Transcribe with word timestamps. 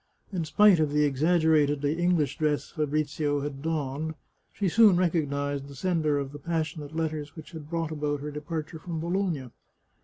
In 0.33 0.45
spite 0.45 0.79
of 0.79 0.91
the 0.91 1.03
exaggeratedly 1.03 1.93
English 1.99 2.39
dress 2.39 2.71
Fa 2.71 2.87
brizio 2.87 3.43
had 3.43 3.61
donned, 3.61 4.15
she 4.51 4.67
soon 4.67 4.95
recognised 4.97 5.67
the 5.67 5.75
sender 5.75 6.17
of 6.17 6.31
the 6.31 6.39
passionate 6.39 6.95
letters 6.95 7.35
which 7.35 7.51
had 7.51 7.69
brought 7.69 7.91
about 7.91 8.21
her 8.21 8.31
departure 8.31 8.79
from 8.79 8.99
Bologna. 8.99 9.51